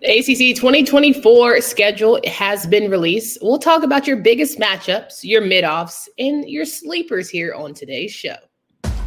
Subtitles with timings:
[0.00, 3.38] The ACC 2024 schedule has been released.
[3.40, 8.36] We'll talk about your biggest matchups, your mid-offs, and your sleepers here on today's show.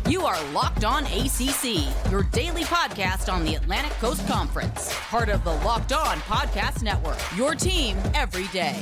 [0.10, 5.44] You are Locked On ACC, your daily podcast on the Atlantic Coast Conference, part of
[5.44, 7.20] the Locked On Podcast Network.
[7.36, 8.80] Your team every day.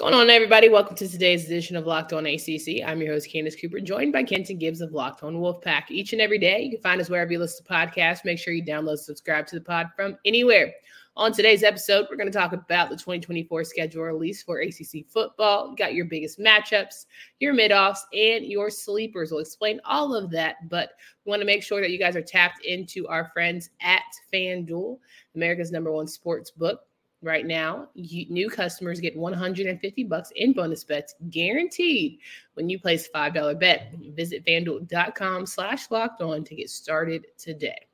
[0.00, 0.70] Going on, everybody?
[0.70, 2.82] Welcome to today's edition of Locked On ACC.
[2.86, 5.90] I'm your host, Candace Cooper, joined by Kenton Gibbs of Locked On Wolfpack.
[5.90, 8.24] Each and every day, you can find us wherever you listen to podcasts.
[8.24, 10.72] Make sure you download, subscribe to the pod from anywhere.
[11.16, 15.68] On today's episode, we're going to talk about the 2024 schedule release for ACC football.
[15.68, 17.04] You got your biggest matchups,
[17.38, 19.30] your mid-offs, and your sleepers.
[19.30, 20.92] We'll explain all of that, but
[21.26, 24.98] we want to make sure that you guys are tapped into our friends at FanDuel,
[25.34, 26.86] America's number one sports book
[27.22, 32.18] right now you, new customers get 150 bucks in bonus bets guaranteed
[32.54, 33.94] when you place a $5 bet.
[34.14, 37.86] Visit fanduel.com slash locked on to get started today.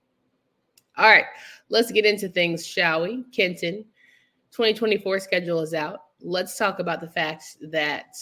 [0.96, 1.24] All right
[1.68, 3.24] let's get into things shall we?
[3.32, 3.84] Kenton
[4.52, 6.00] 2024 schedule is out.
[6.20, 8.16] Let's talk about the fact that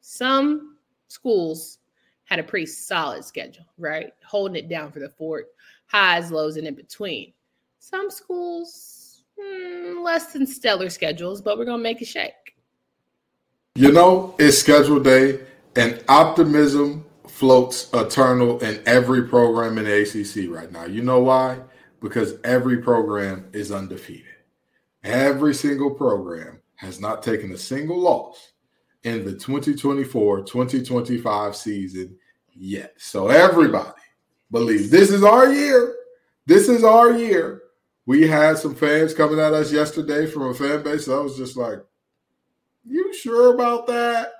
[0.00, 0.76] some
[1.08, 1.78] schools
[2.24, 4.12] had a pretty solid schedule right?
[4.24, 5.48] Holding it down for the fort
[5.86, 7.32] highs lows and in between.
[7.78, 9.01] Some schools
[9.42, 12.32] mm, less than stellar schedules, but we're gonna make a shake.
[13.74, 15.40] You know, it's schedule day,
[15.76, 20.84] and optimism floats eternal in every program in the ACC right now.
[20.84, 21.58] You know why?
[22.00, 24.26] Because every program is undefeated.
[25.02, 28.52] Every single program has not taken a single loss
[29.04, 32.16] in the 2024 2025 season
[32.54, 32.92] yet.
[32.98, 34.00] So, everybody
[34.50, 35.96] believes this is our year.
[36.44, 37.61] This is our year
[38.06, 41.08] we had some fans coming at us yesterday from a fan base.
[41.08, 41.78] I was just like,
[42.84, 44.32] "You sure about that?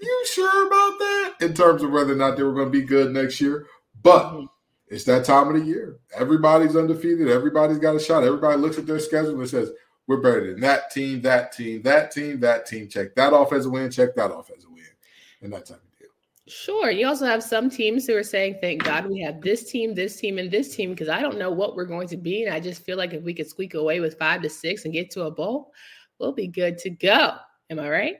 [0.00, 2.86] You sure about that?" In terms of whether or not they were going to be
[2.86, 3.66] good next year,
[4.02, 4.46] but mm-hmm.
[4.88, 5.98] it's that time of the year.
[6.14, 7.28] Everybody's undefeated.
[7.28, 8.24] Everybody's got a shot.
[8.24, 9.72] Everybody looks at their schedule and says,
[10.06, 13.66] "We're better than that team, that team, that team, that team." Check that off as
[13.66, 13.90] a win.
[13.90, 14.84] Check that off as a win,
[15.40, 15.91] and that type of
[16.52, 16.90] Sure.
[16.90, 20.16] You also have some teams who are saying, thank God we have this team, this
[20.16, 22.44] team, and this team, because I don't know what we're going to be.
[22.44, 24.92] And I just feel like if we could squeak away with five to six and
[24.92, 25.72] get to a bowl,
[26.18, 27.36] we'll be good to go.
[27.70, 28.16] Am I right?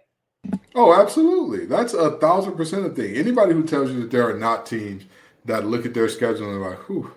[0.74, 1.66] Oh, absolutely.
[1.66, 3.16] That's a thousand percent a thing.
[3.16, 5.04] Anybody who tells you that there are not teams
[5.44, 7.12] that look at their schedule and are like, whew,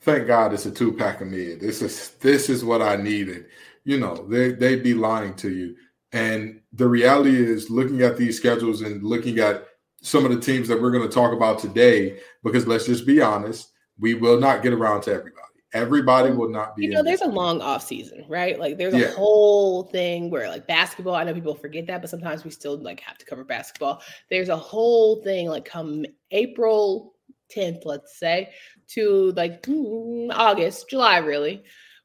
[0.00, 1.60] thank God it's a two pack of mid.
[1.60, 3.46] This is this is what I needed.
[3.84, 5.76] You know, they they'd be lying to you.
[6.12, 9.66] And the reality is looking at these schedules and looking at
[10.02, 13.22] some of the teams that we're going to talk about today because let's just be
[13.22, 15.38] honest, we will not get around to everybody.
[15.72, 16.84] Everybody will not be.
[16.84, 18.60] You know, there's a long off season, right?
[18.60, 21.14] Like there's a whole thing where like basketball.
[21.14, 24.02] I know people forget that, but sometimes we still like have to cover basketball.
[24.28, 27.14] There's a whole thing like come April
[27.56, 28.50] 10th, let's say,
[28.88, 31.62] to like mm, August, July, really,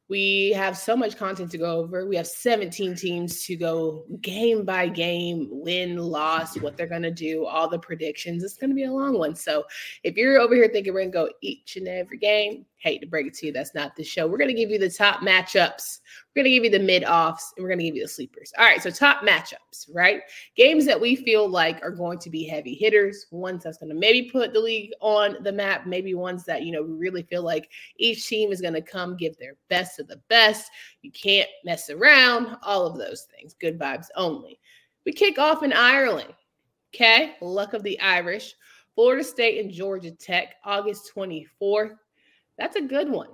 [0.10, 2.06] we have so much content to go over.
[2.06, 7.12] We have 17 teams to go game by game, win, loss, what they're going to
[7.12, 8.44] do, all the predictions.
[8.44, 9.36] It's going to be a long one.
[9.36, 9.66] So
[10.04, 13.08] if you're over here thinking we're going to go each and every game, hate to
[13.08, 14.28] break it to you, that's not the show.
[14.28, 16.00] We're going to give you the top matchups.
[16.36, 18.08] We're going to give you the mid offs, and we're going to give you the
[18.08, 18.54] sleepers.
[18.58, 20.22] All right, so top matchups, right?
[20.56, 23.96] Games that we feel like are going to be heavy hitters, ones that's going to
[23.96, 27.44] maybe put the league on the map, maybe ones that, you know, we really feel
[27.44, 30.70] like each team is going to come give their best of the best.
[31.02, 33.56] You can't mess around, all of those things.
[33.60, 34.60] Good vibes only.
[35.06, 36.34] We kick off in Ireland.
[36.94, 38.56] Okay, luck of the Irish.
[38.96, 41.96] Florida State and Georgia Tech, August 24th.
[42.58, 43.30] That's a good one.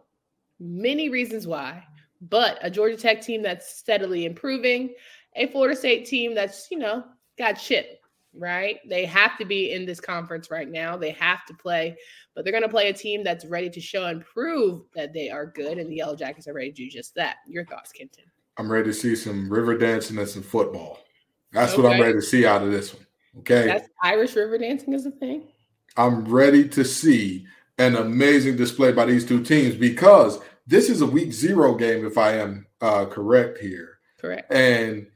[0.59, 1.84] Many reasons why,
[2.22, 4.94] but a Georgia Tech team that's steadily improving,
[5.35, 7.03] a Florida State team that's, you know,
[7.38, 8.01] got shit,
[8.33, 8.79] right?
[8.88, 10.95] They have to be in this conference right now.
[10.95, 11.97] They have to play,
[12.35, 15.29] but they're going to play a team that's ready to show and prove that they
[15.29, 17.38] are good, and the Yellow Jackets are ready to do just that.
[17.48, 18.25] Your thoughts, Kenton?
[18.57, 21.00] I'm ready to see some river dancing and some football.
[21.51, 21.81] That's okay.
[21.81, 23.06] what I'm ready to see out of this one.
[23.39, 23.65] Okay.
[23.65, 25.48] That's Irish river dancing is a thing.
[25.98, 27.48] I'm ready to see
[27.78, 32.18] an amazing display by these two teams because this is a week zero game, if
[32.18, 33.98] I am uh, correct here.
[34.20, 34.52] Correct.
[34.52, 35.08] And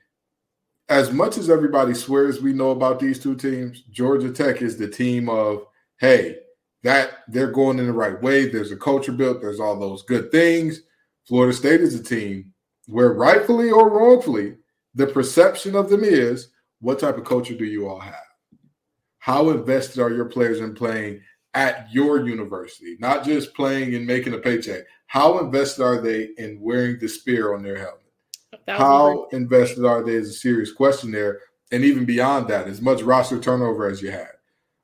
[0.90, 4.88] as much as everybody swears we know about these two teams, Georgia Tech is the
[4.88, 5.66] team of,
[6.00, 6.38] hey,
[6.84, 8.48] that they're going in the right way.
[8.48, 10.82] There's a culture built, there's all those good things.
[11.26, 12.54] Florida State is a team
[12.88, 14.56] where, rightfully or wrongfully,
[14.96, 16.50] the perception of them is
[16.80, 18.16] what type of culture do you all have?
[19.20, 21.22] How invested are your players in playing
[21.58, 24.84] at your university, not just playing and making a paycheck.
[25.08, 28.04] How invested are they in wearing the spear on their helmet?
[28.68, 31.40] How invested are they is a serious question there.
[31.72, 34.34] And even beyond that, as much roster turnover as you had.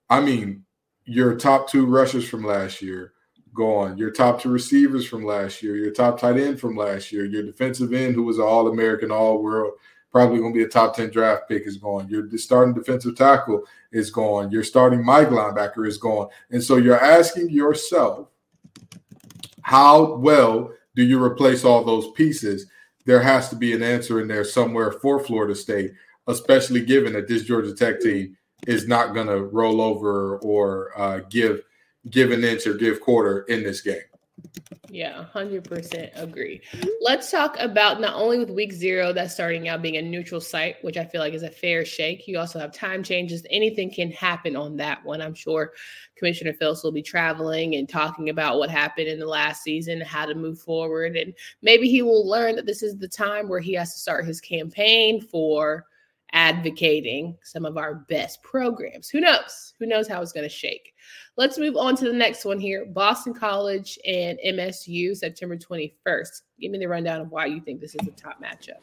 [0.10, 0.66] I mean,
[1.06, 3.14] your top two rushers from last year
[3.54, 7.24] gone, your top two receivers from last year, your top tight end from last year,
[7.24, 9.74] your defensive end who was an all American, all world,
[10.14, 12.08] probably going to be a top 10 draft pick is gone.
[12.08, 14.52] Your starting defensive tackle is gone.
[14.52, 16.30] Your starting Mike linebacker is gone.
[16.52, 18.28] And so you're asking yourself,
[19.64, 22.68] how well do you replace all those pieces?
[23.06, 25.94] There has to be an answer in there somewhere for Florida State,
[26.28, 28.38] especially given that this Georgia Tech team
[28.68, 31.64] is not going to roll over or uh, give
[32.10, 34.02] give an inch or give quarter in this game.
[34.90, 36.62] Yeah, 100% agree.
[37.02, 40.76] Let's talk about not only with week zero, that's starting out being a neutral site,
[40.84, 42.28] which I feel like is a fair shake.
[42.28, 43.44] You also have time changes.
[43.50, 45.20] Anything can happen on that one.
[45.20, 45.74] I'm sure
[46.16, 50.28] Commissioner Phillips will be traveling and talking about what happened in the last season, how
[50.28, 51.18] to move forward.
[51.18, 54.26] And maybe he will learn that this is the time where he has to start
[54.26, 55.88] his campaign for
[56.34, 59.10] advocating some of our best programs.
[59.10, 59.74] Who knows?
[59.80, 60.94] Who knows how it's going to shake?
[61.36, 66.42] Let's move on to the next one here Boston College and MSU, September 21st.
[66.60, 68.82] Give me the rundown of why you think this is a top matchup.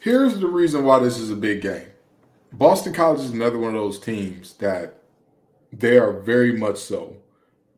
[0.00, 1.88] Here's the reason why this is a big game
[2.52, 5.02] Boston College is another one of those teams that
[5.72, 7.16] they are very much so.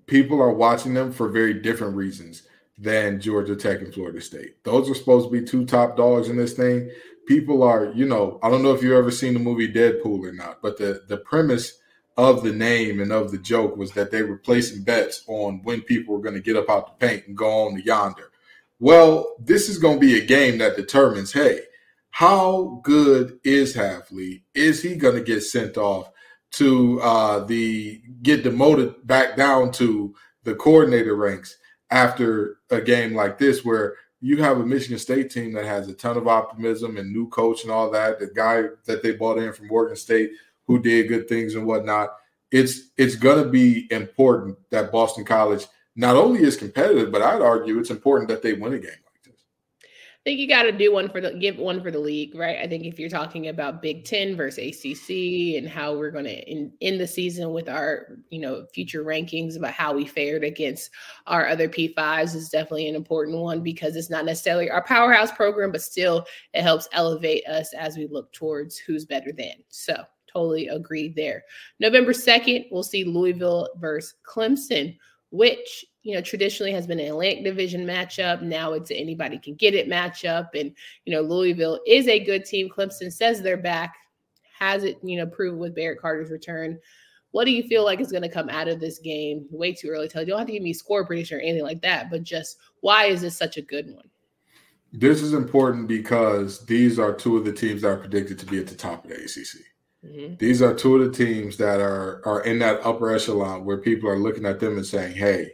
[0.06, 2.42] People are watching them for very different reasons
[2.76, 4.64] than Georgia Tech and Florida State.
[4.64, 6.90] Those are supposed to be two top dogs in this thing.
[7.26, 10.32] People are, you know, I don't know if you've ever seen the movie Deadpool or
[10.32, 11.78] not, but the the premise
[12.18, 15.80] of the name and of the joke was that they were placing bets on when
[15.80, 18.32] people were going to get up out the paint and go on to yonder.
[18.80, 21.60] Well, this is going to be a game that determines hey,
[22.10, 24.42] how good is Hafley?
[24.52, 26.10] Is he going to get sent off
[26.52, 30.12] to uh, the get demoted back down to
[30.42, 31.56] the coordinator ranks
[31.90, 35.94] after a game like this where you have a Michigan State team that has a
[35.94, 38.18] ton of optimism and new coach and all that.
[38.18, 40.32] The guy that they brought in from Oregon State
[40.68, 42.10] who did good things and whatnot.
[42.52, 45.66] It's it's going to be important that Boston College
[45.96, 49.22] not only is competitive, but I'd argue it's important that they win a game like
[49.24, 49.42] this.
[49.82, 52.58] I think you got to do one for the give one for the league, right?
[52.58, 56.48] I think if you're talking about Big Ten versus ACC and how we're going to
[56.48, 60.90] end, the season with our you know future rankings about how we fared against
[61.26, 65.72] our other P5s is definitely an important one because it's not necessarily our powerhouse program,
[65.72, 66.24] but still
[66.54, 69.54] it helps elevate us as we look towards who's better than.
[69.68, 71.44] So totally agree there.
[71.80, 74.96] November 2nd, we'll see Louisville versus Clemson,
[75.30, 78.42] which you know traditionally has been an Atlantic Division matchup.
[78.42, 82.68] Now it's anybody can get it matchup, and you know Louisville is a good team.
[82.68, 83.94] Clemson says they're back,
[84.58, 86.78] has it you know proved with Barrett Carter's return.
[87.30, 89.46] What do you feel like is going to come out of this game?
[89.50, 90.22] Way too early to tell.
[90.22, 93.04] You don't have to give me score prediction or anything like that, but just why
[93.04, 94.08] is this such a good one?
[94.92, 98.58] This is important because these are two of the teams that are predicted to be
[98.58, 99.62] at the top of the ACC.
[100.04, 100.34] Mm-hmm.
[100.38, 104.08] These are two of the teams that are are in that upper echelon where people
[104.08, 105.52] are looking at them and saying, "Hey,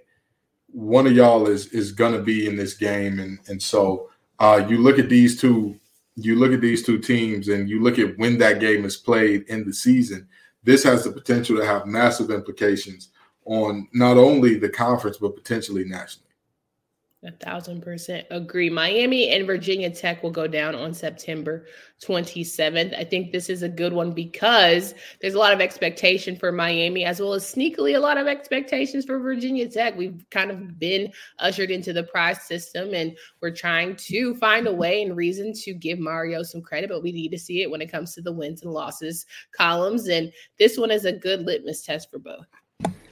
[0.69, 4.79] one of y'all is is gonna be in this game," and and so uh, you
[4.79, 5.79] look at these two,
[6.17, 9.45] you look at these two teams, and you look at when that game is played
[9.49, 10.29] in the season.
[10.63, 13.11] This has the potential to have massive implications
[13.47, 16.25] on not only the conference but potentially nationally.
[17.27, 18.69] A thousand percent agree.
[18.69, 21.65] Miami and Virginia Tech will go down on September
[22.05, 22.95] 27th.
[22.95, 27.07] I think this is a good one because there's a lot of expectation for Miami
[27.07, 29.97] as well as sneakily a lot of expectations for Virginia Tech.
[29.97, 34.73] We've kind of been ushered into the prize system and we're trying to find a
[34.73, 37.81] way and reason to give Mario some credit, but we need to see it when
[37.81, 39.25] it comes to the wins and losses
[39.57, 40.09] columns.
[40.09, 42.45] And this one is a good litmus test for both.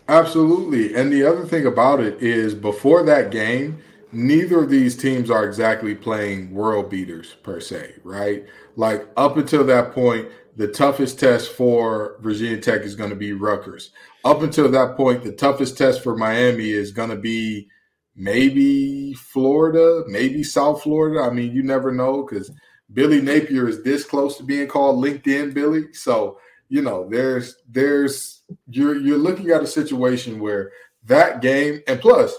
[0.08, 0.94] Absolutely.
[0.94, 5.44] And the other thing about it is before that game, neither of these teams are
[5.44, 8.44] exactly playing world beaters per se, right?
[8.76, 13.32] Like up until that point, the toughest test for Virginia Tech is going to be
[13.32, 13.90] Rutgers.
[14.24, 17.68] Up until that point, the toughest test for Miami is going to be
[18.14, 21.20] maybe Florida, maybe South Florida.
[21.20, 22.50] I mean, you never know because
[22.92, 25.92] Billy Napier is this close to being called LinkedIn Billy.
[25.92, 26.38] So,
[26.68, 30.70] you know, there's there's you're you're looking at a situation where
[31.04, 32.34] that game and plus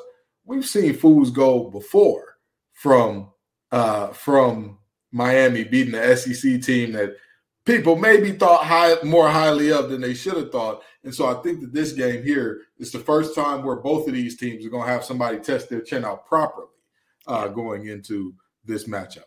[0.46, 2.38] we've seen fools go before
[2.74, 3.32] from
[3.72, 4.78] uh, from
[5.12, 7.16] Miami beating the SEC team that
[7.66, 10.84] people maybe thought high, more highly of than they should have thought.
[11.04, 14.14] And so I think that this game here is the first time where both of
[14.14, 16.68] these teams are going to have somebody test their chin out properly
[17.28, 18.34] uh, going into
[18.66, 19.24] this matchup.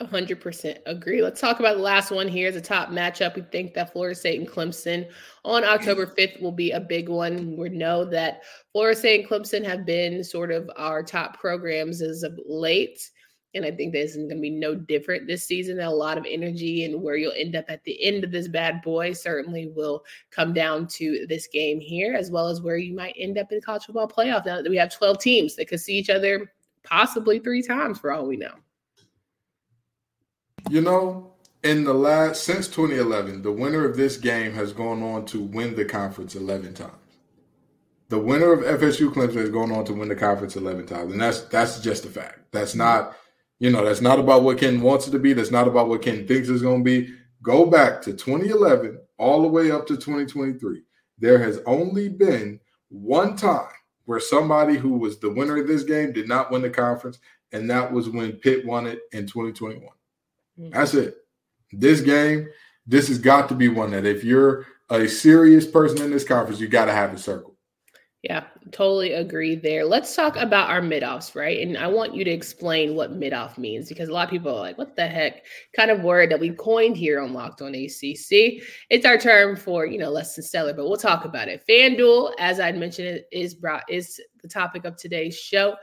[0.00, 1.22] 100% agree.
[1.22, 2.50] Let's talk about the last one here.
[2.50, 3.34] The top matchup.
[3.34, 5.08] We think that Florida State and Clemson
[5.44, 7.56] on October 5th will be a big one.
[7.56, 12.22] We know that Florida State and Clemson have been sort of our top programs as
[12.22, 13.10] of late.
[13.54, 15.80] And I think this is going to be no different this season.
[15.80, 18.82] A lot of energy and where you'll end up at the end of this bad
[18.82, 23.14] boy certainly will come down to this game here, as well as where you might
[23.18, 24.44] end up in the college football playoff.
[24.44, 26.52] Now that we have 12 teams that could see each other
[26.84, 28.54] possibly three times for all we know.
[30.70, 31.32] You know,
[31.64, 35.74] in the last since 2011, the winner of this game has gone on to win
[35.74, 36.92] the conference 11 times.
[38.10, 41.20] The winner of FSU Clemson has gone on to win the conference 11 times, and
[41.20, 42.40] that's that's just a fact.
[42.52, 43.16] That's not,
[43.58, 45.32] you know, that's not about what Ken wants it to be.
[45.32, 47.14] That's not about what Ken thinks it's going to be.
[47.42, 50.82] Go back to 2011 all the way up to 2023.
[51.18, 52.60] There has only been
[52.90, 53.72] one time
[54.04, 57.18] where somebody who was the winner of this game did not win the conference,
[57.52, 59.88] and that was when Pitt won it in 2021.
[60.58, 60.72] Mm.
[60.72, 61.16] That's it.
[61.72, 62.48] This game,
[62.86, 66.60] this has got to be one that if you're a serious person in this conference,
[66.60, 67.56] you got to have a circle.
[68.22, 69.84] Yeah, totally agree there.
[69.84, 71.60] Let's talk about our mid-offs, right?
[71.60, 74.60] And I want you to explain what mid-off means because a lot of people are
[74.60, 75.44] like, what the heck?
[75.74, 78.62] Kind of word that we coined here on Locked On ACC.
[78.90, 81.64] It's our term for, you know, less than stellar, but we'll talk about it.
[81.68, 85.74] FanDuel, as I mentioned, is brought is the topic of today's show.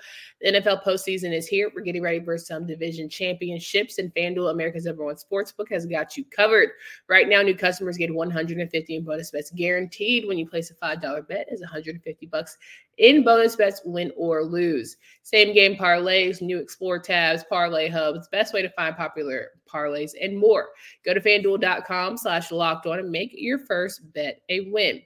[0.42, 1.72] The NFL postseason is here.
[1.76, 6.16] We're getting ready for some division championships, and FanDuel, America's number one sportsbook, has got
[6.16, 6.70] you covered.
[7.10, 11.28] Right now, new customers get 150 in bonus bets guaranteed when you place a $5
[11.28, 12.58] bet is 150 bucks
[12.98, 14.98] in bonus bets, win or lose.
[15.24, 20.38] Same game parlays, new explore tabs, parlay hubs, best way to find popular parlays, and
[20.38, 20.70] more.
[21.04, 25.02] Go to fanduel.com slash locked on and make your first bet a win.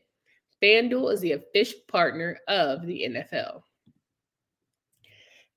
[0.62, 3.62] FanDuel is the official partner of the NFL.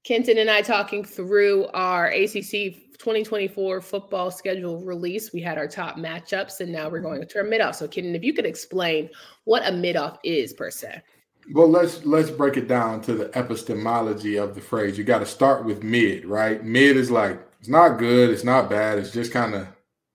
[0.04, 5.32] Kenton and I talking through our ACC 2024 football schedule release.
[5.32, 7.76] We had our top matchups, and now we're going to our mid-off.
[7.76, 9.10] So, Kenton, if you could explain
[9.44, 11.02] what a mid-off is per se.
[11.50, 14.96] Well, let's let's break it down to the epistemology of the phrase.
[14.96, 16.62] You got to start with mid, right?
[16.64, 19.66] Mid is like it's not good, it's not bad, it's just kind of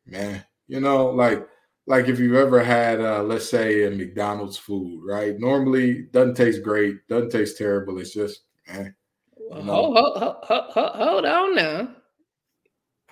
[0.06, 1.46] man, you know, like
[1.86, 5.38] like if you've ever had uh, let's say a McDonald's food, right?
[5.38, 8.96] Normally doesn't taste great, doesn't taste terrible, it's just man.
[9.38, 9.74] You know?
[9.74, 11.90] hold, hold, hold, hold, on now.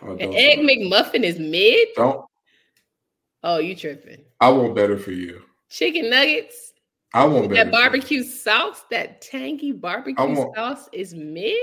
[0.01, 1.87] Oh, egg McMuffin is mid.
[1.95, 2.25] Don't.
[3.43, 4.23] Oh, you tripping?
[4.41, 5.41] I want better for you.
[5.69, 6.73] Chicken nuggets.
[7.15, 8.83] I want that barbecue sauce.
[8.91, 11.55] That tangy barbecue want, sauce is mid.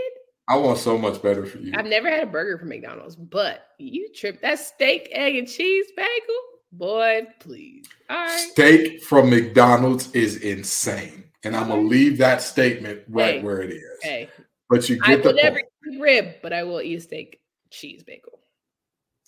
[0.49, 1.75] I want so much better for you.
[1.76, 5.87] I've never had a burger from McDonald's, but you trip that steak, egg, and cheese
[5.94, 6.40] bagel,
[6.73, 7.26] boy.
[7.38, 8.49] Please, all right.
[8.52, 13.75] Steak from McDonald's is insane, and I'm gonna leave that statement right hey, where it
[13.75, 13.99] is.
[14.00, 14.30] Hey,
[14.71, 18.02] but you get I will never eat rib, but I will eat a steak cheese
[18.02, 18.40] bagel.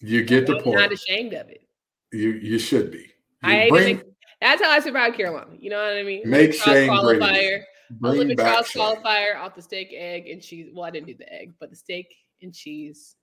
[0.00, 0.78] You get the point.
[0.78, 1.68] Not ashamed of it.
[2.14, 2.98] You you should be.
[2.98, 4.02] You I bring,
[4.44, 5.50] that's how I survived Carolina.
[5.58, 6.22] You know what I mean?
[6.28, 7.62] Make Shane qualifier.
[7.90, 10.70] Bring a back qualifier off the steak, egg, and cheese.
[10.72, 13.16] Well, I didn't do the egg, but the steak and cheese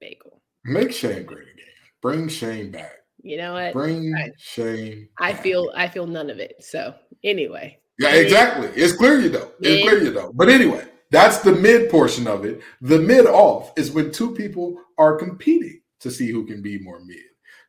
[0.00, 0.40] bagel.
[0.64, 1.66] Make Shane great again.
[2.00, 2.92] Bring Shane back.
[3.22, 3.72] You know what?
[3.72, 5.08] Bring I, Shane.
[5.18, 6.56] I feel I feel none of it.
[6.60, 7.78] So anyway.
[7.98, 8.68] Yeah, exactly.
[8.68, 9.52] It's clear you don't.
[9.60, 10.36] It's clear you don't.
[10.36, 12.62] But anyway, that's the mid portion of it.
[12.80, 17.00] The mid off is when two people are competing to see who can be more
[17.04, 17.18] mid.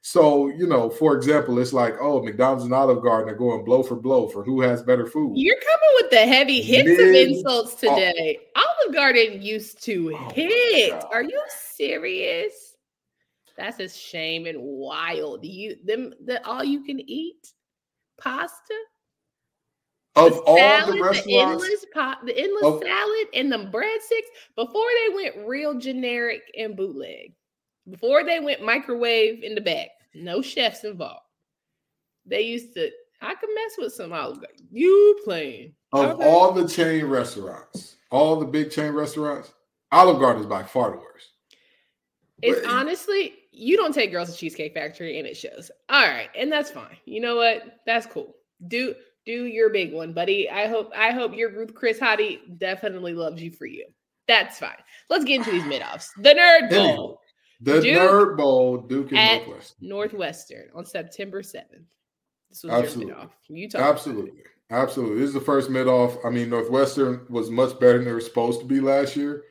[0.05, 3.81] So, you know, for example, it's like, oh, McDonald's and Olive Garden are going blow
[3.81, 5.31] for blow for who has better food.
[5.37, 7.95] You're coming with the heavy hits mid- of insults oh.
[7.95, 8.39] today.
[8.53, 10.93] Olive Garden used to oh hit.
[11.09, 12.75] Are you serious?
[13.57, 15.45] That's a shame and wild.
[15.45, 17.53] You them the all you can eat
[18.19, 18.73] pasta
[20.17, 23.71] of the all salad, the restaurants, the endless pop, the endless of, salad, and the
[23.71, 27.33] breadsticks before they went real generic and bootleg,
[27.89, 31.21] before they went microwave in the back, no chefs involved.
[32.25, 32.89] They used to.
[33.21, 34.67] I could mess with some Olive Garden.
[34.71, 36.27] You playing of okay.
[36.27, 39.53] all the chain restaurants, all the big chain restaurants,
[39.91, 41.29] Olive Garden is by far the worst.
[42.41, 45.71] It's but, honestly, you don't take girls to Cheesecake Factory and it shows.
[45.89, 46.97] All right, and that's fine.
[47.05, 47.79] You know what?
[47.85, 48.35] That's cool.
[48.67, 50.49] Do do your big one, buddy.
[50.49, 53.85] I hope I hope your Ruth Chris Hottie definitely loves you for you.
[54.27, 54.71] That's fine.
[55.09, 56.11] Let's get into these mid-offs.
[56.17, 57.19] The Nerd Bowl.
[57.63, 59.89] The Duke Nerd Bowl, Duke and at Northwestern.
[59.89, 61.85] Northwestern on September 7th.
[62.49, 63.15] This was Absolutely.
[63.49, 64.43] your talk Absolutely.
[64.69, 65.19] Absolutely.
[65.19, 66.17] This is the first mid-off.
[66.25, 69.43] I mean, Northwestern was much better than they were supposed to be last year.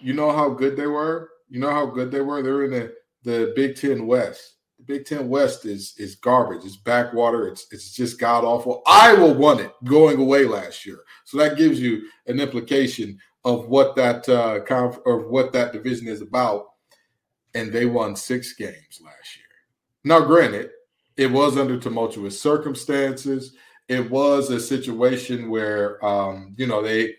[0.00, 1.30] You know how good they were?
[1.48, 2.42] You know how good they were?
[2.42, 4.56] They were in the, the Big Ten West.
[4.78, 6.64] The Big Ten West is is garbage.
[6.64, 7.48] It's backwater.
[7.48, 8.82] It's it's just god awful.
[8.86, 13.96] Iowa won it going away last year, so that gives you an implication of what
[13.96, 16.66] that uh, conf- or what that division is about.
[17.54, 19.46] And they won six games last year.
[20.04, 20.70] Now, granted,
[21.16, 23.54] it was under tumultuous circumstances.
[23.88, 27.16] It was a situation where, um, you know, they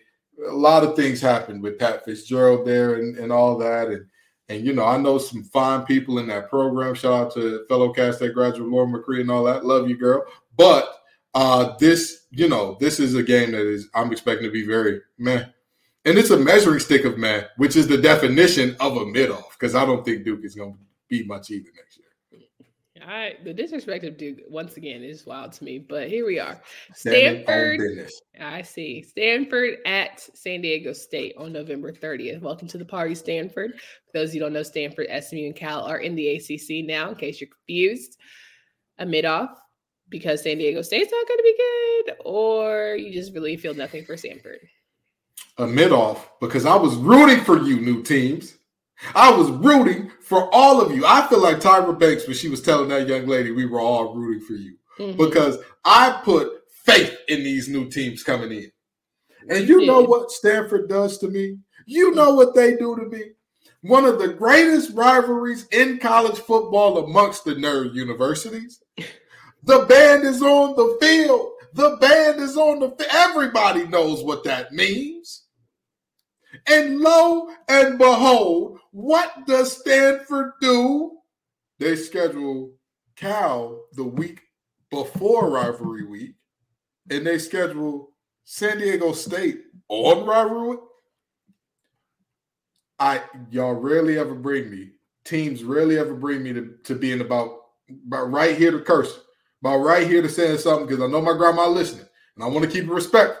[0.48, 3.88] a lot of things happened with Pat Fitzgerald there and, and all that.
[3.88, 4.06] And
[4.48, 6.94] and you know, I know some fine people in that program.
[6.94, 9.64] Shout out to fellow cast that graduate Laura McCree and all that.
[9.64, 10.24] Love you, girl.
[10.56, 10.96] But
[11.34, 15.00] uh this, you know, this is a game that is I'm expecting to be very
[15.18, 15.44] meh.
[16.04, 19.56] And it's a measuring stick of meh, which is the definition of a mid off,
[19.58, 20.74] because I don't think Duke is gonna
[21.08, 22.06] be much either next year.
[23.02, 26.60] I the disrespect of Duke once again is wild to me, but here we are.
[26.94, 28.08] Stanford.
[28.38, 29.02] I see.
[29.02, 32.40] Stanford at San Diego State on November 30th.
[32.40, 33.72] Welcome to the party, Stanford.
[33.72, 37.16] For those you don't know, Stanford, SMU, and Cal are in the ACC now, in
[37.16, 38.18] case you're confused.
[38.98, 39.58] A mid off
[40.08, 44.04] because San Diego State's not going to be good, or you just really feel nothing
[44.04, 44.60] for Stanford?
[45.58, 48.56] A mid off because I was rooting for you, new teams.
[49.14, 51.04] I was rooting for all of you.
[51.06, 54.14] I feel like Tyra Banks when she was telling that young lady we were all
[54.14, 55.16] rooting for you mm-hmm.
[55.16, 58.70] because I put faith in these new teams coming in.
[59.48, 61.58] And you know what Stanford does to me?
[61.86, 63.32] You know what they do to me?
[63.82, 68.82] One of the greatest rivalries in college football amongst the nerd universities.
[69.62, 71.52] The band is on the field.
[71.74, 73.06] The band is on the.
[73.12, 75.44] Everybody knows what that means.
[76.66, 81.18] And lo and behold, what does Stanford do?
[81.78, 82.72] They schedule
[83.16, 84.40] Cal the week
[84.90, 86.34] before rivalry week,
[87.08, 88.10] and they schedule
[88.44, 90.78] San Diego State on rivalry.
[92.98, 94.90] I y'all rarely ever bring me
[95.24, 97.56] teams rarely ever bring me to, to being about
[98.10, 99.20] right here to curse
[99.60, 102.64] about right here to saying something because I know my grandma listening and I want
[102.64, 103.36] to keep it respectful.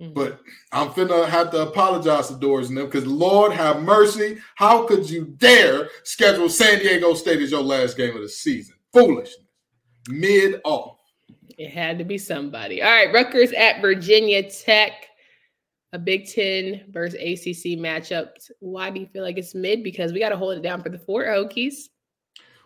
[0.00, 0.14] Mm-hmm.
[0.14, 0.40] But
[0.72, 4.38] I'm finna have to apologize to Doors and them because Lord have mercy.
[4.54, 8.76] How could you dare schedule San Diego State as your last game of the season?
[8.92, 9.36] Foolishness.
[10.08, 10.96] Mid off.
[11.58, 12.82] It had to be somebody.
[12.82, 14.92] All right, Rutgers at Virginia Tech.
[15.92, 18.28] A Big Ten versus ACC matchup.
[18.60, 19.82] Why do you feel like it's mid?
[19.82, 21.88] Because we got to hold it down for the four Hokies.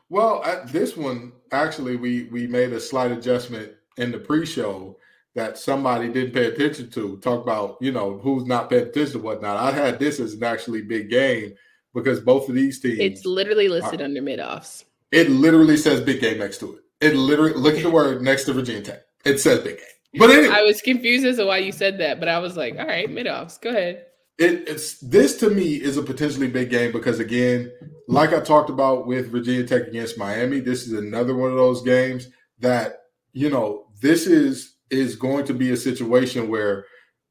[0.08, 4.98] Well, at this one, actually, we we made a slight adjustment in the pre-show
[5.34, 7.16] that somebody didn't pay attention to.
[7.18, 9.56] Talk about, you know, who's not paying attention to whatnot.
[9.56, 11.54] I had this as an actually big game
[11.92, 12.98] because both of these teams.
[13.00, 14.84] It's literally listed are, under mid offs.
[15.10, 16.80] It literally says big game next to it.
[17.00, 19.02] It literally look at the word next to Virginia Tech.
[19.24, 19.86] It says big game.
[20.16, 22.76] But anyway, I was confused as to why you said that, but I was like,
[22.78, 23.58] all right, mid offs.
[23.58, 24.06] Go ahead.
[24.36, 27.72] It, it's this to me is a potentially big game because again,
[28.08, 31.82] like I talked about with Virginia Tech against Miami, this is another one of those
[31.82, 36.84] games that you know this is is going to be a situation where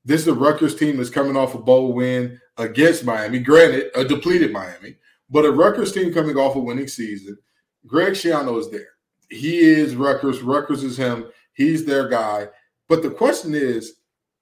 [0.05, 3.39] this is a Rutgers team that's coming off a bowl win against Miami.
[3.39, 4.95] Granted, a depleted Miami,
[5.29, 7.37] but a Rutgers team coming off a winning season.
[7.85, 8.89] Greg Schiano is there.
[9.29, 10.41] He is Rutgers.
[10.41, 11.25] Rutgers is him.
[11.53, 12.47] He's their guy.
[12.89, 13.93] But the question is,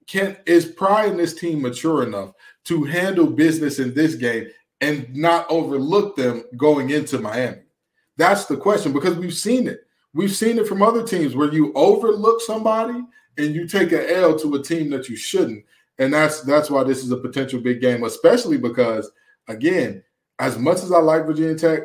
[0.06, 2.32] can is Pry and this team mature enough
[2.64, 4.48] to handle business in this game
[4.80, 7.62] and not overlook them going into Miami?
[8.16, 9.86] That's the question because we've seen it.
[10.14, 13.02] We've seen it from other teams where you overlook somebody
[13.38, 15.64] and you take an L to a team that you shouldn't.
[15.98, 19.10] And that's that's why this is a potential big game, especially because
[19.48, 20.02] again,
[20.38, 21.82] as much as I like Virginia Tech,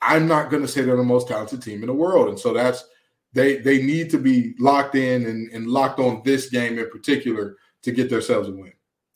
[0.00, 2.28] I'm not going to say they're the most talented team in the world.
[2.28, 2.84] And so that's
[3.32, 7.56] they they need to be locked in and, and locked on this game in particular
[7.82, 8.72] to get themselves a win.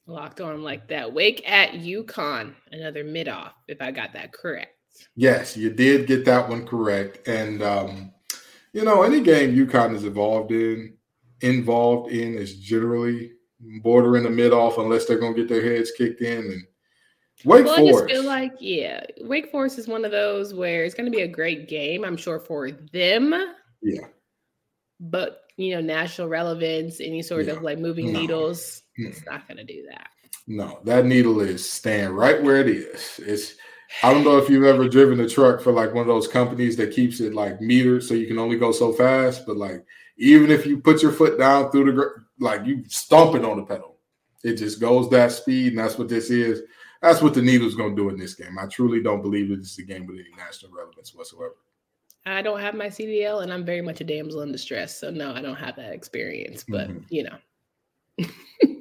[0.07, 1.13] Locked on like that.
[1.13, 4.73] Wake at UConn, another mid off, if I got that correct.
[5.15, 7.27] Yes, you did get that one correct.
[7.27, 8.13] And um,
[8.73, 10.95] you know, any game UConn is involved in,
[11.41, 13.33] involved in is generally
[13.83, 16.63] bordering the mid off unless they're gonna get their heads kicked in and
[17.45, 17.97] Wake well, Forest.
[17.97, 21.17] I just feel like, yeah, Wake Forest is one of those where it's going to
[21.17, 23.35] be a great game, I'm sure, for them.
[23.83, 24.07] Yeah.
[25.01, 27.53] But, you know, national relevance, any sort yeah.
[27.53, 28.21] of like moving no.
[28.21, 28.83] needles.
[28.99, 30.09] It's not going to do that.
[30.47, 33.19] No, that needle is staying right where it is.
[33.19, 33.57] It's
[34.03, 36.77] I don't know if you've ever driven a truck for like one of those companies
[36.77, 39.47] that keeps it like metered so you can only go so fast.
[39.47, 39.85] But like,
[40.19, 43.65] even if you put your foot down through the, like you stomp it on the
[43.65, 43.97] pedal,
[44.45, 45.69] it just goes that speed.
[45.69, 46.63] And that's what this is.
[47.01, 48.59] That's what the needle's going to do in this game.
[48.59, 51.55] I truly don't believe that it's a game with any national relevance whatsoever.
[52.25, 54.99] I don't have my CDL and I'm very much a damsel in distress.
[54.99, 57.05] So no, I don't have that experience, but mm-hmm.
[57.09, 57.39] you know.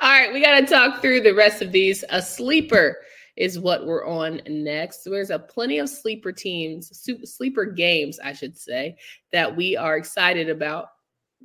[0.00, 2.04] All right, we got to talk through the rest of these.
[2.10, 2.98] A sleeper
[3.36, 5.04] is what we're on next.
[5.04, 6.90] There's a plenty of sleeper teams,
[7.24, 8.96] sleeper games, I should say,
[9.32, 10.88] that we are excited about.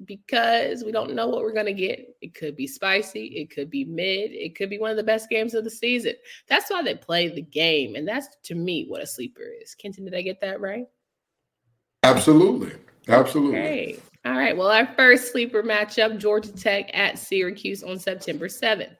[0.06, 2.16] because we don't know what we're going to get.
[2.22, 5.30] It could be spicy, it could be mid, it could be one of the best
[5.30, 6.14] games of the season.
[6.48, 7.96] That's why they play the game.
[7.96, 9.76] And that's to me what a sleeper is.
[9.76, 10.86] Kenton, did I get that right?
[12.04, 12.74] Absolutely.
[13.08, 13.60] Absolutely.
[13.60, 14.00] Okay.
[14.26, 14.56] All right.
[14.56, 18.96] Well, our first sleeper matchup Georgia Tech at Syracuse on September 7th.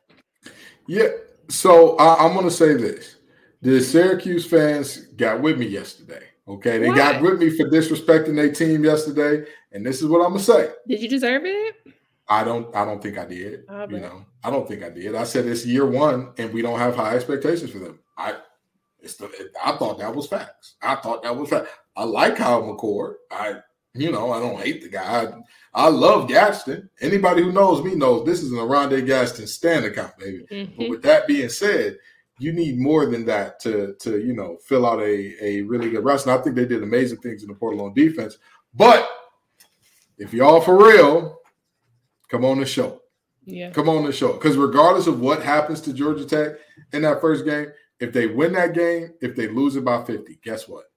[0.88, 1.10] Yeah.
[1.50, 3.18] So I, am going to say this
[3.62, 6.24] the Syracuse fans got with me yesterday.
[6.48, 6.80] Okay.
[6.80, 6.96] They Why?
[6.96, 9.48] got with me for disrespecting their team yesterday.
[9.72, 10.70] And this is what I'm going to say.
[10.88, 11.76] Did you deserve it?
[12.28, 12.74] I don't.
[12.74, 13.66] I don't think I did.
[13.68, 15.16] Oh, you know, I don't think I did.
[15.16, 18.00] I said it's year one, and we don't have high expectations for them.
[18.18, 18.38] I,
[19.02, 19.30] it's the.
[19.64, 20.76] I thought that was facts.
[20.82, 21.68] I thought that was fact.
[21.98, 23.16] I like Kyle McCord.
[23.30, 23.58] I
[23.94, 25.02] you know, I don't hate the guy.
[25.04, 26.90] I, I love Gadsden.
[27.02, 30.46] Anybody who knows me knows this is an Oronde Gadsden stand account, baby.
[30.50, 30.78] Mm-hmm.
[30.78, 31.98] But with that being said,
[32.40, 36.04] you need more than that to to you know fill out a a really good
[36.04, 36.32] roster.
[36.32, 38.38] And I think they did amazing things in the portal on defense.
[38.74, 39.08] But
[40.18, 41.40] if y'all for real,
[42.30, 43.02] come on the show.
[43.44, 43.72] Yeah.
[43.72, 44.34] Come on the show.
[44.34, 46.58] Because regardless of what happens to Georgia Tech
[46.94, 47.68] in that first game,
[48.00, 50.91] if they win that game, if they lose it by 50, guess what?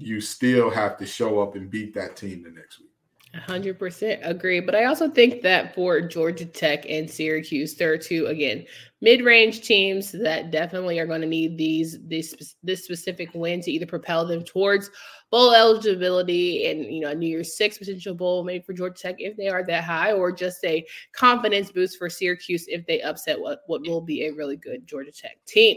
[0.00, 2.90] You still have to show up and beat that team the next week.
[3.34, 4.60] 100% agree.
[4.60, 8.64] But I also think that for Georgia Tech and Syracuse, there are two, again,
[9.00, 13.70] mid range teams that definitely are going to need these this, this specific win to
[13.70, 14.90] either propel them towards
[15.30, 19.16] bowl eligibility and, you know, a New Year's Six potential bowl maybe for Georgia Tech
[19.18, 23.40] if they are that high, or just a confidence boost for Syracuse if they upset
[23.40, 25.76] what, what will be a really good Georgia Tech team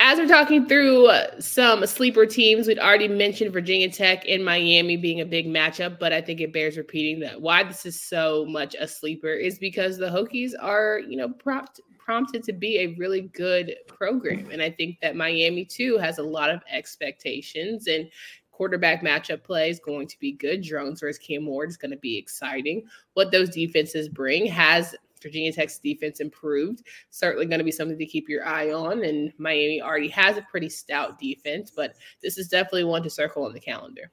[0.00, 4.96] as we're talking through uh, some sleeper teams, we'd already mentioned Virginia Tech and Miami
[4.96, 8.46] being a big matchup, but I think it bears repeating that why this is so
[8.46, 12.94] much a sleeper is because the Hokies are, you know, prompt, prompted to be a
[12.96, 14.48] really good program.
[14.52, 18.08] And I think that Miami, too, has a lot of expectations and
[18.52, 20.62] quarterback matchup play is going to be good.
[20.62, 22.84] Drones versus Cam Ward is going to be exciting.
[23.14, 26.82] What those defenses bring has Virginia Tech's defense improved.
[27.10, 29.04] Certainly going to be something to keep your eye on.
[29.04, 33.44] And Miami already has a pretty stout defense, but this is definitely one to circle
[33.44, 34.10] on the calendar.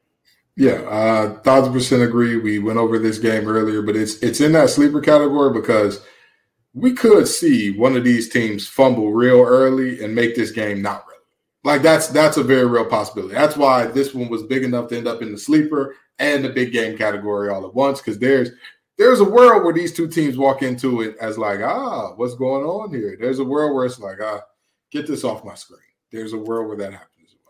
[0.57, 2.37] Yeah, uh, thousand percent agree.
[2.37, 6.01] We went over this game earlier, but it's it's in that sleeper category because
[6.73, 11.05] we could see one of these teams fumble real early and make this game not
[11.07, 11.15] real.
[11.65, 13.33] Like that's that's a very real possibility.
[13.33, 16.49] That's why this one was big enough to end up in the sleeper and the
[16.49, 18.51] big game category all at once because there's
[18.97, 22.63] there's a world where these two teams walk into it as like, ah, what's going
[22.63, 23.17] on here?
[23.19, 24.41] There's a world where it's like, ah,
[24.91, 25.79] get this off my screen.
[26.11, 27.09] There's a world where that happens.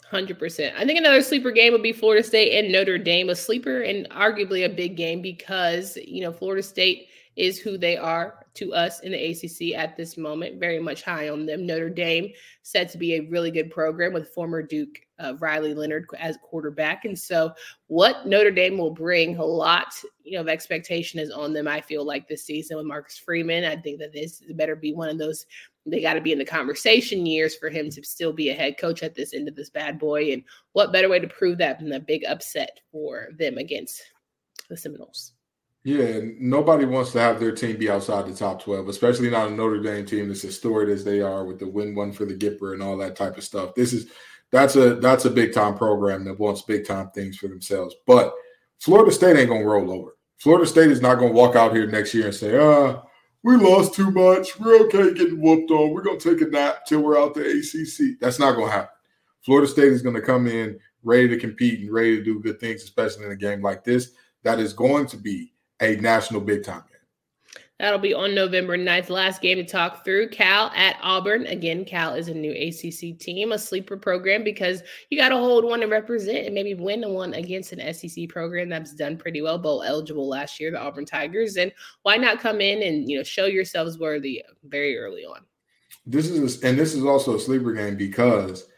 [0.09, 0.75] Hundred percent.
[0.77, 3.29] I think another sleeper game would be Florida State and Notre Dame.
[3.29, 7.97] A sleeper and arguably a big game because you know Florida State is who they
[7.97, 10.59] are to us in the ACC at this moment.
[10.59, 11.65] Very much high on them.
[11.65, 12.31] Notre Dame
[12.61, 17.05] said to be a really good program with former Duke uh, Riley Leonard as quarterback.
[17.05, 17.53] And so,
[17.87, 21.67] what Notre Dame will bring, a lot you know of expectation is on them.
[21.67, 25.09] I feel like this season with Marcus Freeman, I think that this better be one
[25.09, 25.45] of those.
[25.85, 28.79] They got to be in the conversation years for him to still be a head
[28.79, 30.33] coach at this end of this bad boy.
[30.33, 34.01] And what better way to prove that than a big upset for them against
[34.67, 35.33] the Seminoles?
[35.85, 39.51] Yeah, nobody wants to have their team be outside the top 12, especially not a
[39.51, 42.33] Notre Dame team that's as storied as they are with the win one for the
[42.33, 43.75] Gipper and all that type of stuff.
[43.75, 44.09] This is
[44.51, 47.95] that's a that's a big time program that wants big time things for themselves.
[48.05, 48.33] But
[48.79, 50.17] Florida State ain't gonna roll over.
[50.39, 53.01] Florida State is not gonna walk out here next year and say, ah,
[53.43, 54.59] we lost too much.
[54.59, 55.91] We're okay getting whooped on.
[55.91, 58.19] We're gonna take a nap till we're out the ACC.
[58.19, 58.89] That's not gonna happen.
[59.43, 62.83] Florida State is gonna come in ready to compete and ready to do good things,
[62.83, 64.11] especially in a game like this.
[64.43, 66.94] That is going to be a national big time game.
[67.79, 69.09] That'll be on November 9th.
[69.09, 71.45] Last game to talk through Cal at Auburn.
[71.47, 75.65] Again, Cal is a new ACC team, a sleeper program because you got to hold
[75.65, 79.57] one and represent and maybe win one against an SEC program that's done pretty well,
[79.57, 81.57] bowl eligible last year, the Auburn Tigers.
[81.57, 81.69] And
[82.03, 85.41] why not come in and you know show yourselves worthy very early on?
[86.05, 88.69] This is and this is also a sleeper game because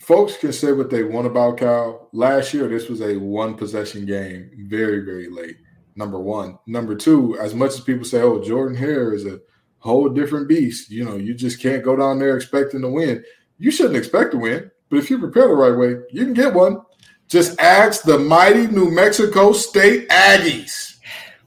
[0.00, 2.08] folks can say what they want about Cal.
[2.12, 5.58] Last year, this was a one possession game, very very late
[5.96, 6.58] number one.
[6.66, 9.40] Number two, as much as people say, oh, Jordan Hare is a
[9.78, 13.22] whole different beast, you know, you just can't go down there expecting to win.
[13.58, 16.54] You shouldn't expect to win, but if you prepare the right way, you can get
[16.54, 16.82] one.
[17.28, 20.98] Just ask the mighty New Mexico State Aggies.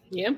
[0.09, 0.31] Yeah.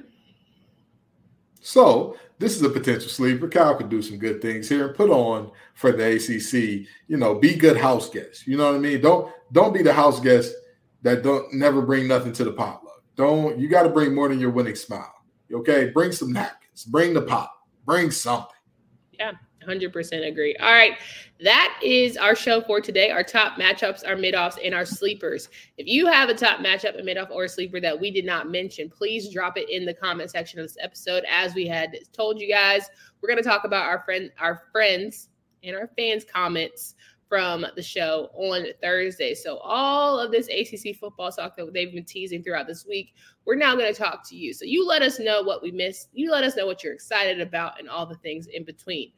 [1.62, 3.48] So this is a potential sleeper.
[3.48, 6.88] Cal could do some good things here and put on for the ACC.
[7.08, 8.48] You know, be good house guests.
[8.48, 9.02] You know what I mean?
[9.02, 10.54] Don't don't be the house guest
[11.02, 12.88] that don't never bring nothing to the potluck.
[13.20, 15.14] Don't you got to bring more than your winning smile.
[15.52, 17.54] Okay, bring some napkins, bring the pop,
[17.86, 18.56] bring something.
[19.12, 19.34] Yeah,
[19.68, 20.56] 100% agree.
[20.56, 20.94] All right.
[21.44, 23.10] That is our show for today.
[23.10, 25.50] Our top matchups, our mid-offs, and our sleepers.
[25.78, 28.50] If you have a top matchup, a mid-off, or a sleeper that we did not
[28.50, 31.26] mention, please drop it in the comment section of this episode.
[31.30, 35.28] As we had told you guys, we're going to talk about our friend, our friends,
[35.62, 36.96] and our fans' comments
[37.30, 39.36] from the show on Thursday.
[39.36, 43.13] So all of this ACC football talk that they've been teasing throughout this week,
[43.46, 44.52] we're now going to talk to you.
[44.52, 46.10] So you let us know what we missed.
[46.12, 49.12] You let us know what you're excited about and all the things in between.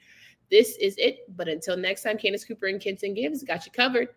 [0.52, 1.20] This is it.
[1.38, 4.10] But until next time, Candace Cooper and Kenton Gibbs got you covered.